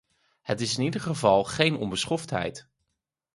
[0.41, 2.67] Het is in ieder geval geen onbeschoftheid.